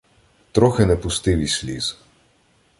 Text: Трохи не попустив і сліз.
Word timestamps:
Трохи 0.51 0.85
не 0.85 0.95
попустив 0.95 1.39
і 1.39 1.47
сліз. 1.47 1.97